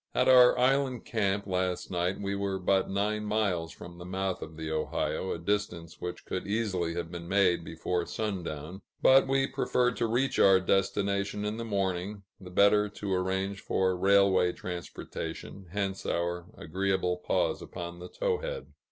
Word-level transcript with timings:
At 0.15 0.27
our 0.27 0.57
island 0.57 1.05
camp, 1.05 1.45
last 1.45 1.91
night, 1.91 2.19
we 2.19 2.35
were 2.35 2.57
but 2.57 2.89
nine 2.89 3.23
miles 3.23 3.71
from 3.71 3.99
the 3.99 4.03
mouth 4.03 4.41
of 4.41 4.57
the 4.57 4.71
Ohio, 4.71 5.31
a 5.31 5.37
distance 5.37 6.01
which 6.01 6.25
could 6.25 6.47
easily 6.47 6.95
have 6.95 7.11
been 7.11 7.27
made 7.27 7.63
before 7.63 8.07
sundown; 8.07 8.81
but 9.03 9.27
we 9.27 9.45
preferred 9.45 9.95
to 9.97 10.07
reach 10.07 10.39
our 10.39 10.59
destination 10.59 11.45
in 11.45 11.57
the 11.57 11.65
morning, 11.65 12.23
the 12.39 12.49
better 12.49 12.89
to 12.89 13.13
arrange 13.13 13.59
for 13.61 13.95
railway 13.95 14.53
transportation, 14.53 15.67
hence 15.71 16.03
our 16.03 16.47
agreeable 16.57 17.17
pause 17.17 17.61
upon 17.61 17.99
the 17.99 18.09
Towhead. 18.09 18.73